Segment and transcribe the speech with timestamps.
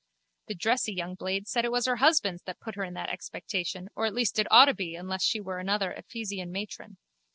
[0.47, 3.87] The dressy young blade said it was her husband's that put her in that expectation
[3.95, 6.97] or at least it ought to be unless she were another Ephesian matron.